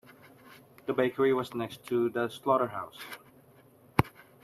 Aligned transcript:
The 0.87 0.93
bakery 0.93 1.31
was 1.31 1.53
next 1.53 1.85
to 1.89 2.09
the 2.09 2.27
slaughterhouse. 2.27 2.97